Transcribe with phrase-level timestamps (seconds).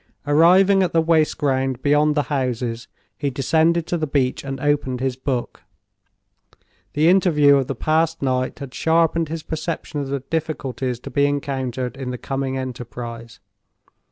[0.25, 2.87] Arriving at the waste ground beyond the houses,
[3.19, 5.61] he descended to the beach and opened his book.
[6.93, 11.27] The interview of the past night had sharpened his perception of the difficulties to be
[11.27, 13.39] encountered in the coming enterprise.